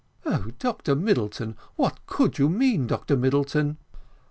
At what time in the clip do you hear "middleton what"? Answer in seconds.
0.95-1.99